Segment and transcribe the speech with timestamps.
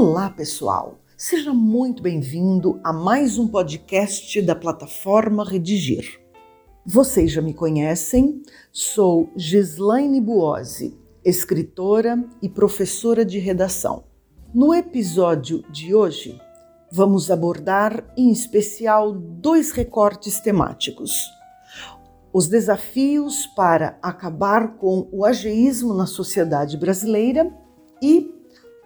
[0.00, 1.00] Olá, pessoal!
[1.16, 6.20] Seja muito bem-vindo a mais um podcast da plataforma Redigir.
[6.86, 8.40] Vocês já me conhecem,
[8.70, 14.04] sou Gislaine Buozzi, escritora e professora de redação.
[14.54, 16.40] No episódio de hoje,
[16.92, 21.28] vamos abordar em especial dois recortes temáticos:
[22.32, 27.52] os desafios para acabar com o ageísmo na sociedade brasileira
[28.00, 28.37] e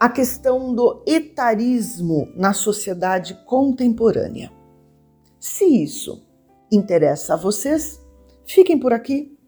[0.03, 4.51] a questão do etarismo na sociedade contemporânea.
[5.39, 6.27] Se isso
[6.73, 8.05] interessa a vocês,
[8.45, 9.39] fiquem por aqui.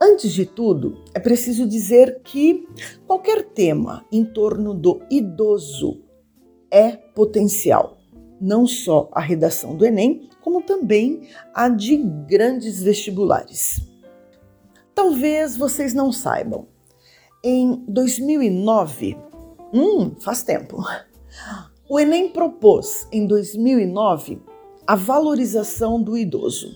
[0.00, 2.64] Antes de tudo, é preciso dizer que
[3.08, 6.00] qualquer tema em torno do idoso
[6.70, 7.98] é potencial,
[8.40, 11.22] não só a redação do Enem, como também
[11.52, 13.80] a de grandes vestibulares.
[14.94, 16.68] Talvez vocês não saibam,
[17.42, 19.16] em 2009,
[19.72, 20.82] Hum, faz tempo.
[21.88, 24.40] O Enem propôs, em 2009,
[24.86, 26.74] a valorização do idoso.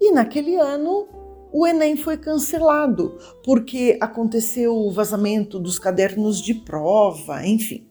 [0.00, 1.08] E naquele ano,
[1.52, 7.86] o Enem foi cancelado, porque aconteceu o vazamento dos cadernos de prova, enfim.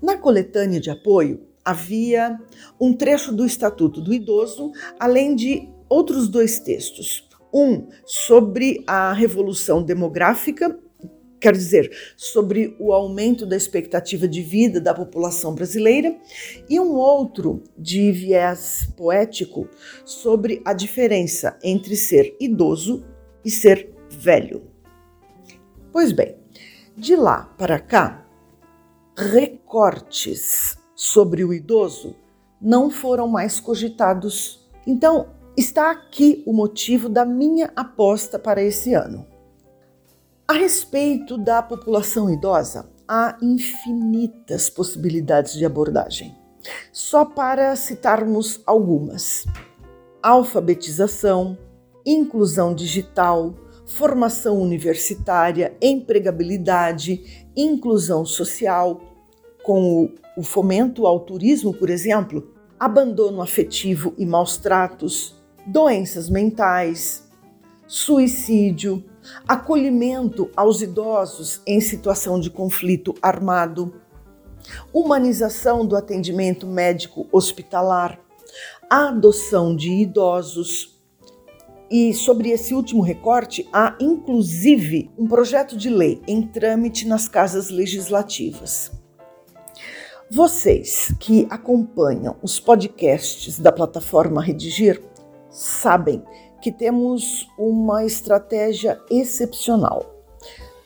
[0.00, 2.38] Na coletânea de apoio, havia
[2.80, 7.28] um trecho do Estatuto do Idoso, além de outros dois textos.
[7.52, 10.78] Um sobre a revolução demográfica
[11.42, 16.16] quer dizer, sobre o aumento da expectativa de vida da população brasileira,
[16.70, 19.68] e um outro de viés poético
[20.04, 23.04] sobre a diferença entre ser idoso
[23.44, 24.62] e ser velho.
[25.90, 26.36] Pois bem,
[26.96, 28.24] de lá para cá,
[29.16, 32.14] recortes sobre o idoso
[32.60, 34.70] não foram mais cogitados.
[34.86, 39.31] Então, está aqui o motivo da minha aposta para esse ano.
[40.46, 46.36] A respeito da população idosa, há infinitas possibilidades de abordagem.
[46.92, 49.44] Só para citarmos algumas:
[50.22, 51.56] alfabetização,
[52.04, 53.54] inclusão digital,
[53.86, 59.00] formação universitária, empregabilidade, inclusão social,
[59.62, 67.28] com o, fomento ao turismo, por exemplo, abandono afetivo e maus tratos, doenças mentais,
[67.86, 69.04] suicídio,
[69.46, 73.94] acolhimento aos idosos em situação de conflito armado,
[74.92, 78.18] humanização do atendimento médico hospitalar,
[78.88, 81.00] adoção de idosos.
[81.90, 87.68] E sobre esse último recorte, há inclusive um projeto de lei em trâmite nas casas
[87.68, 88.90] legislativas.
[90.30, 95.02] Vocês que acompanham os podcasts da plataforma Redigir
[95.50, 96.22] sabem
[96.62, 100.06] que temos uma estratégia excepcional.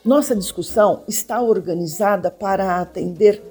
[0.03, 3.43] Nossa discussão está organizada para atender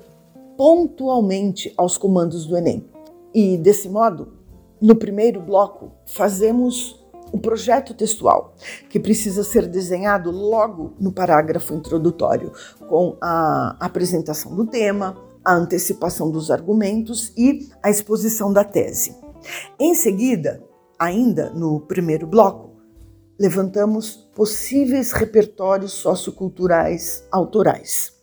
[0.57, 2.89] pontualmente aos comandos do Enem.
[3.33, 4.33] E desse modo,
[4.81, 8.55] no primeiro bloco, fazemos um projeto textual
[8.89, 12.51] que precisa ser desenhado logo no parágrafo introdutório,
[12.87, 19.15] com a apresentação do tema, a antecipação dos argumentos e a exposição da tese.
[19.79, 20.63] Em seguida,
[20.97, 22.71] Ainda no primeiro bloco,
[23.37, 28.13] levantamos possíveis repertórios socioculturais autorais.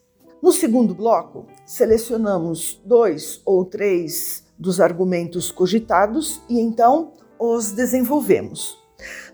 [0.42, 8.78] No segundo bloco, selecionamos dois ou três dos argumentos cogitados e então os desenvolvemos.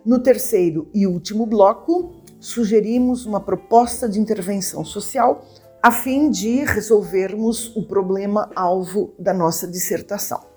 [0.04, 5.46] No terceiro e último bloco, sugerimos uma proposta de intervenção social
[5.80, 10.47] a fim de resolvermos o problema alvo da nossa dissertação.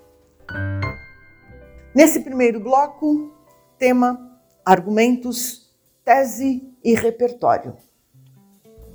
[1.94, 3.30] Nesse primeiro bloco,
[3.78, 4.18] tema,
[4.64, 5.70] argumentos,
[6.02, 7.76] tese e repertório.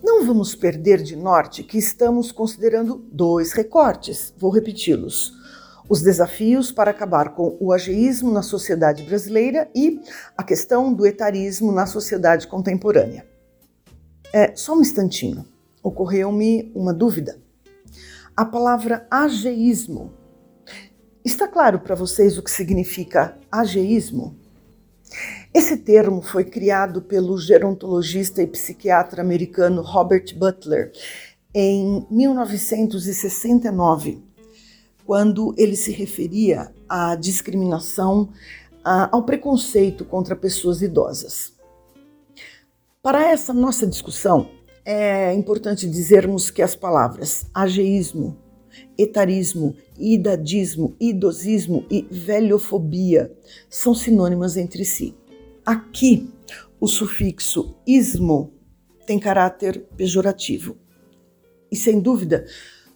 [0.04, 5.32] Não vamos perder de norte que estamos considerando dois recortes, vou repeti-los.
[5.88, 10.02] Os desafios para acabar com o ageísmo na sociedade brasileira e
[10.36, 13.28] a questão do etarismo na sociedade contemporânea.
[14.34, 15.46] É, só um instantinho,
[15.84, 17.40] ocorreu-me uma dúvida.
[18.36, 20.14] A palavra ageísmo
[21.24, 24.36] Está claro para vocês o que significa ageísmo?
[25.54, 30.92] Esse termo foi criado pelo gerontologista e psiquiatra americano Robert Butler
[31.54, 34.22] em 1969,
[35.06, 38.30] quando ele se referia à discriminação,
[38.84, 41.54] ao preconceito contra pessoas idosas.
[43.02, 44.50] Para essa nossa discussão,
[44.86, 48.38] é importante dizermos que as palavras ageísmo,
[48.98, 53.32] etarismo, idadismo, idosismo e velhofobia
[53.70, 55.16] são sinônimas entre si.
[55.66, 56.30] Aqui,
[56.80, 58.54] o sufixo ismo
[59.06, 60.78] tem caráter pejorativo.
[61.72, 62.46] E sem dúvida,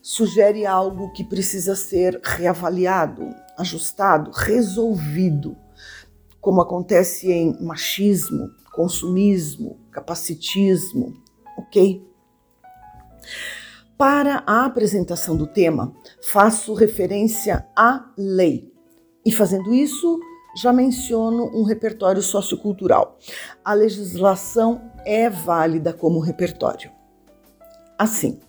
[0.01, 5.55] sugere algo que precisa ser reavaliado, ajustado, resolvido,
[6.39, 11.21] como acontece em machismo, consumismo, capacitismo,
[11.57, 12.03] ok?
[14.01, 15.93] Para a apresentação do tema,
[16.23, 18.73] faço referência à lei.
[19.23, 20.19] E fazendo isso,
[20.57, 23.19] já menciono um repertório sociocultural.
[23.63, 26.89] A legislação é válida como repertório.
[27.95, 28.39] Assim,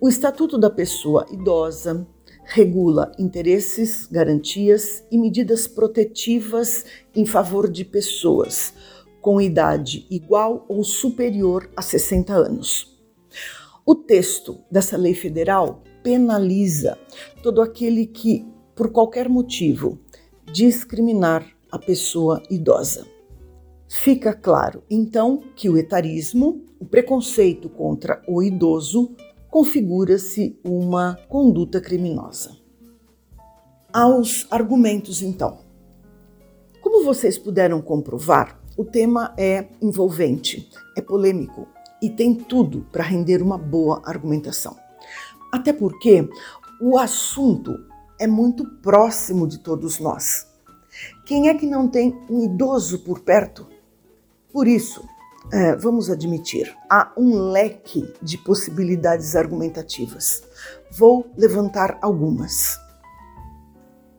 [0.00, 2.04] o Estatuto da Pessoa Idosa
[2.42, 6.84] regula interesses, garantias e medidas protetivas
[7.14, 8.74] em favor de pessoas
[9.20, 12.91] com idade igual ou superior a 60 anos.
[13.84, 16.96] O texto dessa lei federal penaliza
[17.42, 18.46] todo aquele que,
[18.76, 19.98] por qualquer motivo,
[20.52, 23.06] discriminar a pessoa idosa.
[23.88, 29.14] Fica claro, então, que o etarismo, o preconceito contra o idoso,
[29.50, 32.56] configura-se uma conduta criminosa.
[33.92, 35.58] Aos argumentos, então.
[36.80, 41.66] Como vocês puderam comprovar, o tema é envolvente, é polêmico,
[42.02, 44.76] e tem tudo para render uma boa argumentação.
[45.52, 46.28] Até porque
[46.80, 47.78] o assunto
[48.18, 50.48] é muito próximo de todos nós.
[51.24, 53.68] Quem é que não tem um idoso por perto?
[54.52, 55.08] Por isso,
[55.52, 60.42] é, vamos admitir, há um leque de possibilidades argumentativas.
[60.90, 62.78] Vou levantar algumas.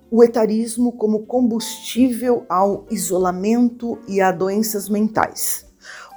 [0.09, 5.72] O etarismo como combustível ao isolamento e a doenças mentais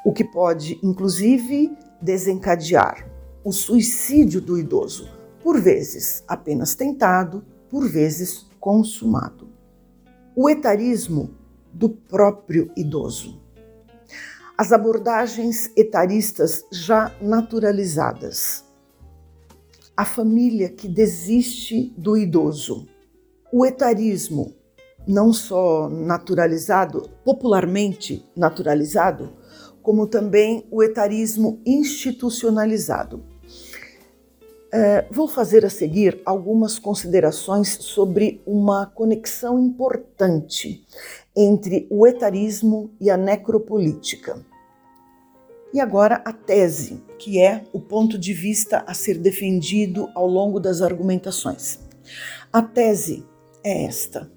[0.06, 3.10] o que pode, inclusive, desencadear
[3.42, 5.08] o suicídio do idoso,
[5.42, 9.48] por vezes apenas tentado, por vezes consumado.
[10.36, 11.34] O etarismo
[11.72, 13.42] do próprio idoso.
[14.56, 18.64] As abordagens etaristas já naturalizadas.
[19.96, 22.86] A família que desiste do idoso.
[23.52, 24.54] O etarismo,
[25.04, 29.44] não só naturalizado, popularmente naturalizado,
[29.86, 33.22] como também o etarismo institucionalizado.
[34.72, 40.84] É, vou fazer a seguir algumas considerações sobre uma conexão importante
[41.36, 44.44] entre o etarismo e a necropolítica.
[45.72, 50.58] E agora a tese, que é o ponto de vista a ser defendido ao longo
[50.58, 51.78] das argumentações.
[52.52, 53.24] A tese
[53.62, 54.28] é esta: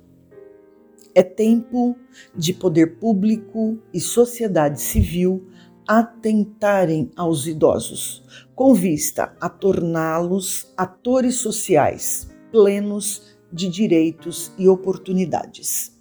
[1.16, 1.96] é tempo
[2.36, 5.48] de poder público e sociedade civil
[5.88, 8.24] atentarem aos idosos,
[8.54, 15.98] com vista a torná-los atores sociais plenos de direitos e oportunidades.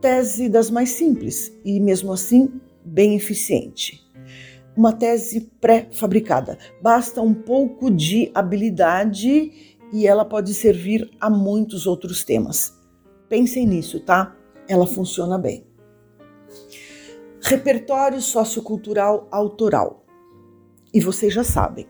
[0.00, 4.00] Tese das mais simples e, mesmo assim, bem eficiente.
[4.76, 6.58] Uma tese pré-fabricada.
[6.82, 12.83] Basta um pouco de habilidade e ela pode servir a muitos outros temas.
[13.34, 14.32] Pensem nisso, tá?
[14.68, 15.66] Ela funciona bem.
[17.42, 20.06] Repertório sociocultural autoral.
[20.94, 21.84] E vocês já sabem,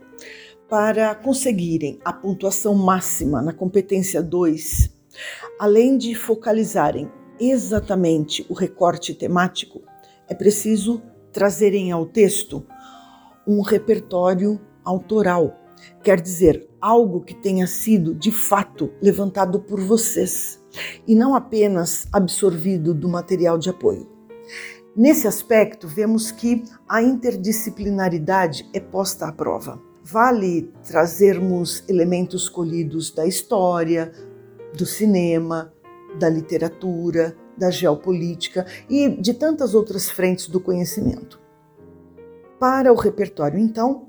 [0.70, 4.90] para conseguirem a pontuação máxima na competência 2,
[5.58, 9.82] além de focalizarem exatamente o recorte temático,
[10.26, 12.66] é preciso trazerem ao texto
[13.46, 15.54] um repertório autoral,
[16.02, 20.60] quer dizer, algo que tenha sido de fato levantado por vocês
[21.06, 24.08] e não apenas absorvido do material de apoio.
[24.96, 29.80] Nesse aspecto, vemos que a interdisciplinaridade é posta à prova.
[30.04, 34.12] Vale trazermos elementos colhidos da história,
[34.76, 35.72] do cinema,
[36.18, 41.40] da literatura, da geopolítica e de tantas outras frentes do conhecimento.
[42.60, 44.06] Para o repertório, então,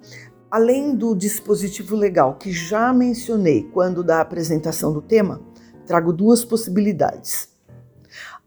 [0.56, 5.42] além do dispositivo legal que já mencionei quando da apresentação do tema,
[5.86, 7.50] trago duas possibilidades.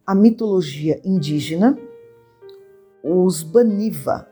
[0.07, 1.79] A mitologia indígena,
[3.05, 4.27] os Baniva,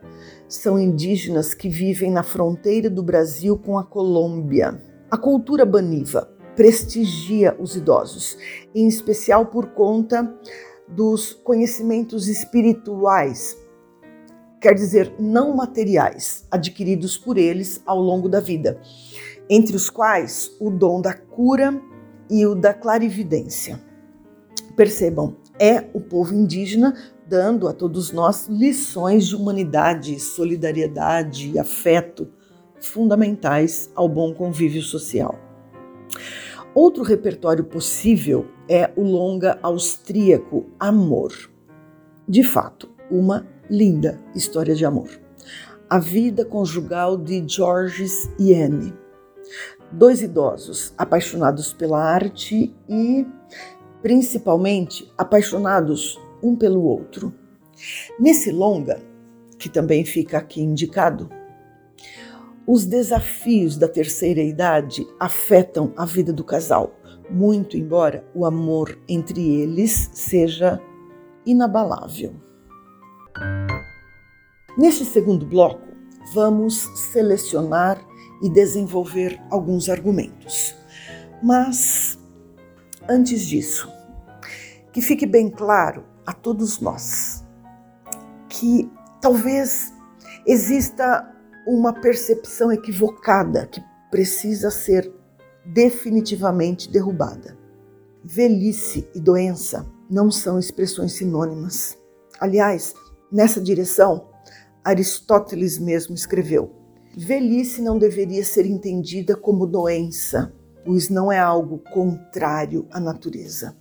[0.49, 4.83] são indígenas que vivem na fronteira do Brasil com a Colômbia.
[5.11, 8.39] A cultura Baniva prestigia os idosos,
[8.75, 10.35] em especial por conta
[10.89, 13.55] dos conhecimentos espirituais,
[14.67, 18.81] quer dizer, não materiais, adquiridos por eles ao longo da vida,
[19.49, 21.81] entre os quais o dom da cura
[22.29, 23.81] e o da clarividência.
[24.75, 26.97] Percebam, é o povo indígena
[27.29, 32.29] dando a todos nós lições de humanidade, solidariedade e afeto
[32.81, 35.39] fundamentais ao bom convívio social.
[36.75, 41.33] Outro repertório possível é o longa austríaco Amor.
[42.29, 45.09] De fato, uma linda história de amor.
[45.89, 48.93] A vida conjugal de Georges Iene
[49.93, 53.27] Dois idosos apaixonados pela arte e,
[54.03, 57.33] principalmente, apaixonados um pelo outro.
[58.19, 59.01] Nesse longa,
[59.59, 61.31] que também fica aqui indicado,
[62.67, 66.97] os desafios da terceira idade afetam a vida do casal,
[67.31, 70.81] muito embora o amor entre eles seja
[71.45, 72.35] inabalável.
[74.77, 75.87] Neste segundo bloco,
[76.35, 77.99] vamos selecionar
[78.43, 80.75] e desenvolver alguns argumentos.
[81.43, 82.19] Mas,
[83.09, 83.91] antes disso,
[84.93, 87.45] que fique bem claro a todos nós
[88.49, 88.91] que
[89.21, 89.93] talvez
[90.47, 91.31] exista
[91.67, 95.13] uma percepção equivocada que precisa ser
[95.65, 97.59] definitivamente derrubada.
[98.25, 101.99] Velhice e doença não são expressões sinônimas.
[102.41, 102.95] Aliás,
[103.37, 104.31] nessa direção,
[104.83, 106.75] Aristóteles mesmo escreveu:
[107.15, 110.55] velhice não deveria ser entendida como doença,
[110.87, 113.77] pois não é algo contrário à natureza.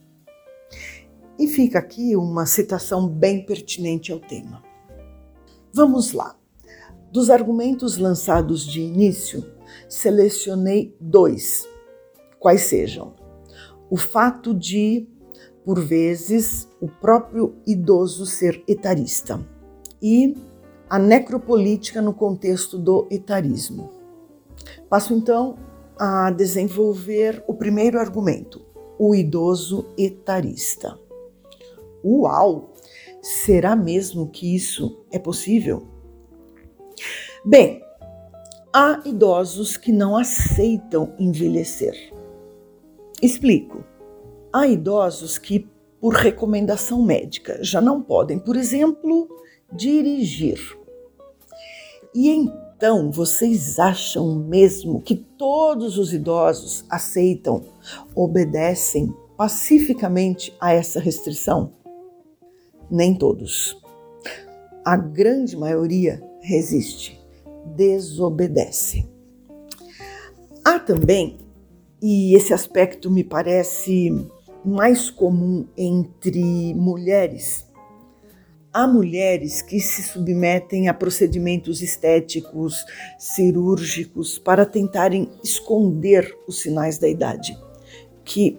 [1.40, 4.62] E fica aqui uma citação bem pertinente ao tema.
[5.74, 6.36] Vamos lá.
[7.12, 9.46] Dos argumentos lançados de início,
[9.88, 11.66] selecionei dois,
[12.40, 13.16] quais sejam:
[13.90, 15.08] o fato de,
[15.66, 19.44] por vezes, o próprio idoso ser etarista
[20.00, 20.38] e
[20.88, 23.90] a necropolítica no contexto do etarismo.
[24.88, 25.58] Passo então
[25.98, 28.62] a desenvolver o primeiro argumento,
[29.00, 31.00] o idoso etarista.
[32.04, 32.74] Uau!
[33.22, 35.88] Será mesmo que isso é possível?
[37.44, 37.82] Bem,
[38.72, 42.14] há idosos que não aceitam envelhecer.
[43.20, 43.95] Explico.
[44.56, 45.68] Há idosos que,
[46.00, 49.28] por recomendação médica, já não podem, por exemplo,
[49.70, 50.58] dirigir.
[52.14, 57.66] E então vocês acham mesmo que todos os idosos aceitam,
[58.16, 61.74] obedecem pacificamente a essa restrição?
[62.90, 63.78] Nem todos.
[64.86, 67.20] A grande maioria resiste
[67.76, 69.06] desobedece.
[70.64, 71.40] Há também,
[72.02, 74.14] e esse aspecto me parece
[74.66, 77.66] mais comum entre mulheres,
[78.74, 82.84] há mulheres que se submetem a procedimentos estéticos,
[83.18, 87.58] cirúrgicos, para tentarem esconder os sinais da idade,
[88.26, 88.58] que,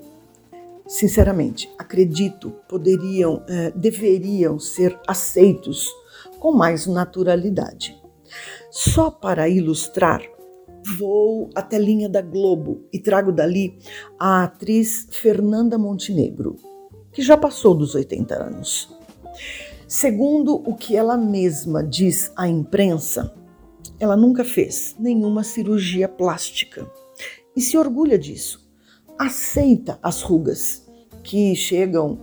[0.87, 5.91] sinceramente, acredito poderiam, eh, deveriam ser aceitos
[6.39, 8.01] com mais naturalidade.
[8.71, 10.23] Só para ilustrar,
[10.95, 13.77] vou até linha da Globo e trago dali
[14.19, 16.57] a atriz Fernanda Montenegro,
[17.13, 18.95] que já passou dos 80 anos.
[19.89, 23.35] Segundo o que ela mesma diz à imprensa,
[23.99, 26.89] ela nunca fez nenhuma cirurgia plástica
[27.57, 28.65] e se orgulha disso.
[29.19, 30.87] Aceita as rugas,
[31.23, 32.21] que chegam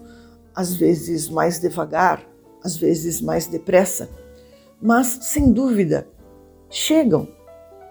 [0.56, 2.24] às vezes mais devagar,
[2.64, 4.10] às vezes mais depressa,
[4.82, 6.08] mas sem dúvida
[6.70, 7.28] chegam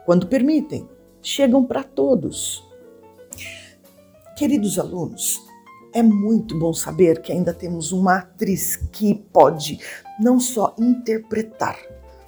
[0.05, 0.89] quando permitem,
[1.21, 2.65] chegam para todos.
[4.37, 5.41] Queridos alunos,
[5.95, 9.79] é muito bom saber que ainda temos uma atriz que pode
[10.19, 11.79] não só interpretar,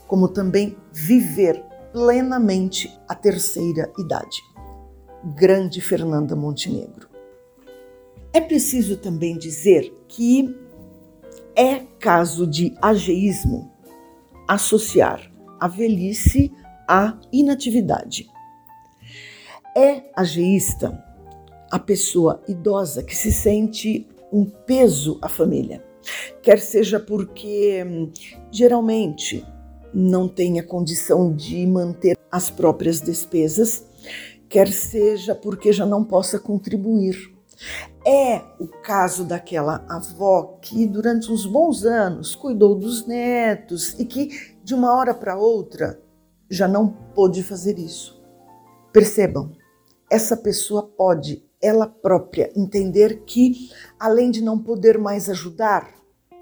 [0.06, 4.42] como também viver plenamente a terceira idade.
[5.34, 7.08] Grande Fernanda Montenegro.
[8.32, 10.54] É preciso também dizer que
[11.56, 13.72] é caso de ageísmo
[14.46, 16.52] associar a velhice
[16.88, 18.28] à inatividade.
[19.76, 21.02] É ageísta
[21.70, 25.84] a pessoa idosa que se sente um peso à família,
[26.42, 27.84] quer seja porque
[28.50, 29.44] geralmente
[29.92, 33.84] não tem a condição de manter as próprias despesas,
[34.48, 37.32] quer seja porque já não possa contribuir.
[38.04, 44.56] É o caso daquela avó que durante uns bons anos cuidou dos netos e que
[44.62, 46.00] de uma hora para outra,
[46.50, 48.22] já não pôde fazer isso.
[48.92, 49.52] Percebam,
[50.10, 55.92] essa pessoa pode, ela própria, entender que, além de não poder mais ajudar,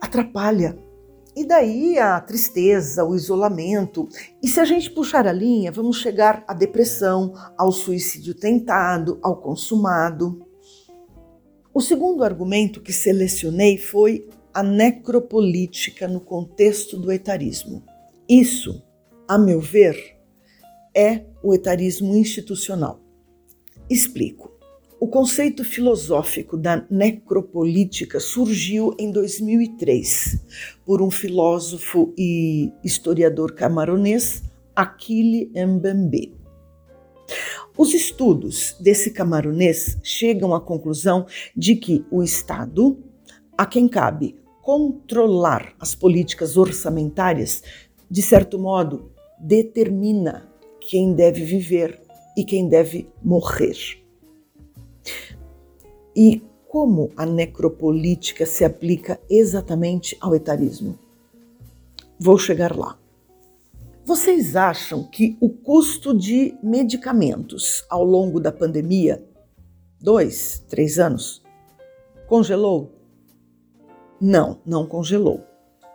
[0.01, 0.77] atrapalha.
[1.35, 4.07] E daí a tristeza, o isolamento.
[4.43, 9.41] E se a gente puxar a linha, vamos chegar à depressão, ao suicídio tentado, ao
[9.41, 10.47] consumado.
[11.73, 17.83] O segundo argumento que selecionei foi a necropolítica no contexto do etarismo.
[18.29, 18.83] Isso,
[19.33, 19.97] a meu ver,
[20.95, 23.01] é o etarismo institucional.
[23.89, 24.53] Explico.
[25.01, 30.39] O conceito filosófico da necropolítica surgiu em 2003
[30.85, 34.43] por um filósofo e historiador camaronês,
[34.77, 36.37] Achille Mbembe.
[37.75, 41.25] Os estudos desse camaronês chegam à conclusão
[41.57, 43.03] de que o Estado,
[43.57, 47.63] a quem cabe controlar as políticas orçamentárias,
[48.11, 49.12] de certo modo,
[49.43, 50.49] determina
[50.81, 52.01] quem deve viver
[52.37, 53.77] e quem deve morrer.
[56.15, 60.99] E como a necropolítica se aplica exatamente ao etarismo?
[62.19, 62.99] Vou chegar lá.
[64.05, 69.25] Vocês acham que o custo de medicamentos ao longo da pandemia,
[70.01, 71.43] dois, três anos,
[72.27, 72.93] congelou?
[74.21, 75.52] Não, não congelou.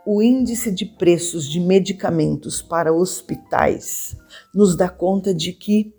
[0.09, 4.15] O índice de preços de medicamentos para hospitais
[4.55, 5.93] nos dá conta de que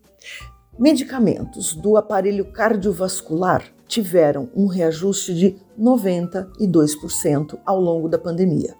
[0.79, 8.75] medicamentos do aparelho cardiovascular tiveram um reajuste de 92% ao longo da pandemia.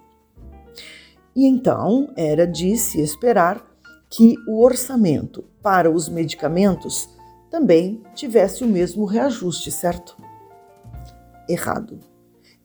[1.35, 3.63] E então era de se esperar
[4.09, 7.07] que o orçamento para os medicamentos
[7.51, 10.17] também tivesse o mesmo reajuste, certo?
[11.47, 11.99] Errado.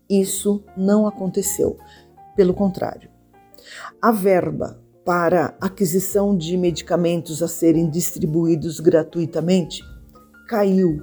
[0.09, 1.79] Isso não aconteceu.
[2.37, 3.11] Pelo contrário,
[4.01, 9.83] a verba para aquisição de medicamentos a serem distribuídos gratuitamente
[10.49, 11.03] caiu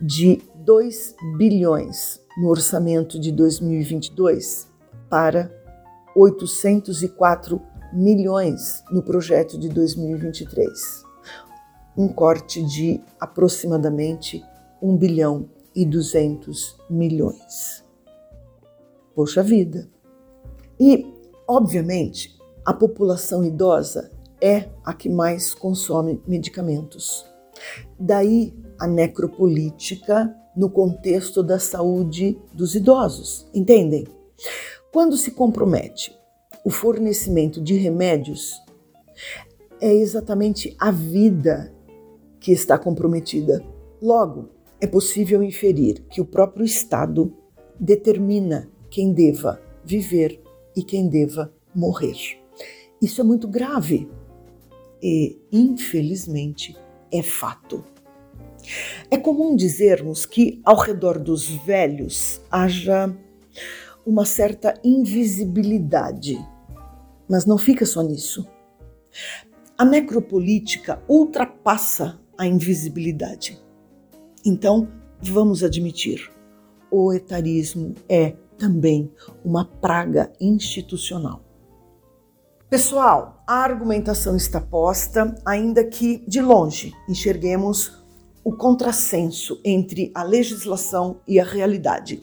[0.00, 4.68] de 2 bilhões no orçamento de 2022
[5.08, 5.50] para
[6.16, 7.60] 804
[7.92, 11.04] milhões no projeto de 2023.
[11.96, 14.42] Um corte de aproximadamente
[14.80, 17.84] 1 bilhão e 200 milhões.
[19.14, 19.88] Poxa vida!
[20.84, 21.06] E,
[21.46, 24.10] obviamente, a população idosa
[24.40, 27.24] é a que mais consome medicamentos.
[27.96, 34.08] Daí a necropolítica no contexto da saúde dos idosos, entendem?
[34.92, 36.18] Quando se compromete
[36.64, 38.60] o fornecimento de remédios,
[39.80, 41.72] é exatamente a vida
[42.40, 43.64] que está comprometida.
[44.02, 44.48] Logo,
[44.80, 47.32] é possível inferir que o próprio Estado
[47.78, 50.42] determina quem deva viver
[50.76, 52.40] e quem deva morrer.
[53.00, 54.08] Isso é muito grave
[55.02, 56.76] e, infelizmente,
[57.10, 57.84] é fato.
[59.10, 63.14] É comum dizermos que ao redor dos velhos haja
[64.06, 66.38] uma certa invisibilidade,
[67.28, 68.46] mas não fica só nisso.
[69.76, 73.60] A necropolítica ultrapassa a invisibilidade.
[74.44, 74.88] Então,
[75.20, 76.30] vamos admitir,
[76.90, 79.10] o etarismo é também
[79.44, 81.42] uma praga institucional.
[82.70, 88.00] Pessoal, a argumentação está posta, ainda que de longe enxerguemos
[88.44, 92.22] o contrassenso entre a legislação e a realidade.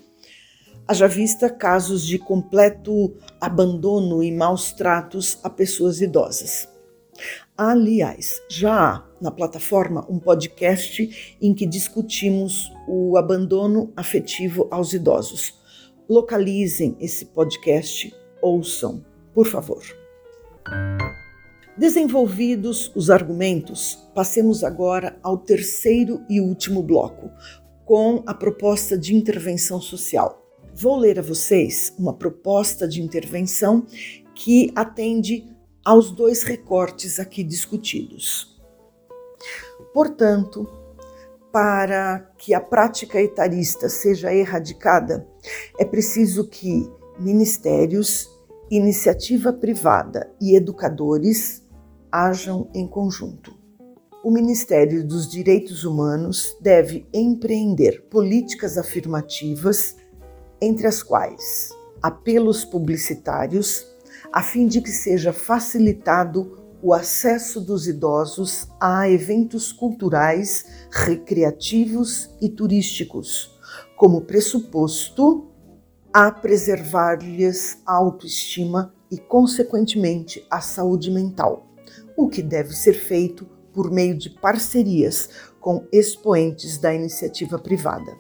[0.87, 6.69] Haja vista casos de completo abandono e maus tratos a pessoas idosas.
[7.57, 15.58] Aliás, já há na plataforma um podcast em que discutimos o abandono afetivo aos idosos.
[16.09, 19.83] Localizem esse podcast, ouçam, por favor.
[21.77, 27.29] Desenvolvidos os argumentos, passemos agora ao terceiro e último bloco,
[27.85, 30.43] com a proposta de intervenção social.
[30.73, 33.85] Vou ler a vocês uma proposta de intervenção
[34.33, 35.47] que atende
[35.85, 38.59] aos dois recortes aqui discutidos.
[39.93, 40.67] Portanto,
[41.51, 45.27] para que a prática etarista seja erradicada,
[45.79, 48.29] é preciso que ministérios,
[48.69, 51.65] iniciativa privada e educadores
[52.11, 53.57] ajam em conjunto.
[54.23, 59.95] O Ministério dos Direitos Humanos deve empreender políticas afirmativas,
[60.61, 61.69] entre as quais
[62.01, 63.87] apelos publicitários,
[64.31, 72.49] a fim de que seja facilitado o acesso dos idosos a eventos culturais, recreativos e
[72.49, 73.59] turísticos,
[73.97, 75.47] como pressuposto
[76.13, 81.69] a preservar-lhes a autoestima e, consequentemente, a saúde mental
[82.19, 85.29] o que deve ser feito por meio de parcerias
[85.61, 88.13] com expoentes da iniciativa privada.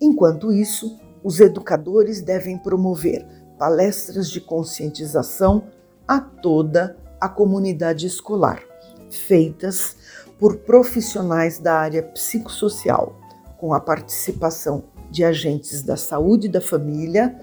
[0.00, 3.24] Enquanto isso, os educadores devem promover
[3.56, 5.68] palestras de conscientização
[6.10, 8.60] a toda a comunidade escolar,
[9.08, 9.96] feitas
[10.40, 13.16] por profissionais da área psicossocial,
[13.56, 17.38] com a participação de agentes da saúde da família,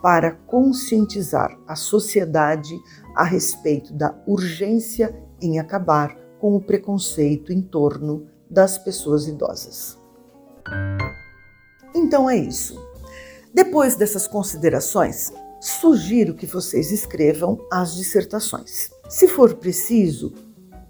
[0.00, 2.72] para conscientizar a sociedade
[3.16, 9.98] a respeito da urgência em acabar com o preconceito em torno das pessoas idosas.
[11.92, 12.80] Então é isso.
[13.52, 15.32] Depois dessas considerações,
[15.64, 18.90] sugiro que vocês escrevam as dissertações.
[19.08, 20.34] Se for preciso,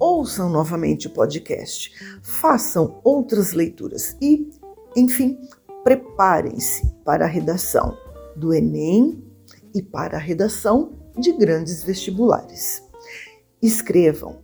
[0.01, 1.93] ouçam novamente o podcast,
[2.25, 4.51] façam outras leituras e,
[4.97, 5.39] enfim,
[5.85, 7.97] preparem-se para a redação
[8.35, 9.23] do Enem
[9.73, 12.83] e para a redação de grandes vestibulares.
[13.63, 14.41] Escrevam,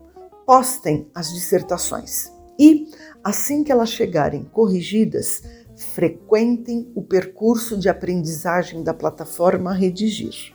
[0.47, 2.89] postem as dissertações e,
[3.25, 5.43] assim que elas chegarem corrigidas,
[5.81, 10.55] frequentem o percurso de aprendizagem da plataforma Redigir.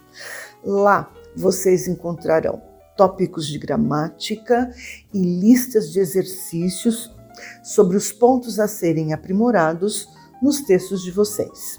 [0.64, 2.62] Lá vocês encontrarão
[2.96, 4.72] tópicos de gramática
[5.14, 7.14] e listas de exercícios
[7.64, 10.08] sobre os pontos a serem aprimorados
[10.42, 11.78] nos textos de vocês.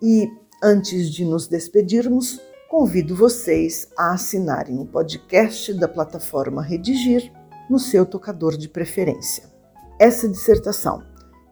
[0.00, 0.28] E
[0.62, 7.30] antes de nos despedirmos, convido vocês a assinarem o podcast da plataforma Redigir
[7.68, 9.52] no seu tocador de preferência.
[9.98, 11.02] Essa dissertação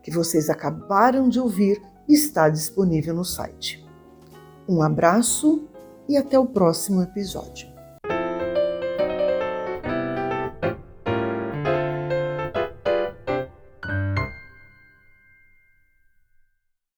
[0.03, 3.85] que vocês acabaram de ouvir está disponível no site.
[4.69, 5.69] Um abraço
[6.09, 7.72] e até o próximo episódio.